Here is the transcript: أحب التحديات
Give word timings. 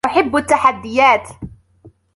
أحب 0.05 0.35
التحديات 0.35 1.27